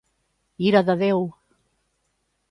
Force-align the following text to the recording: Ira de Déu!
Ira 0.69 0.81
de 0.87 0.95
Déu! 1.01 1.21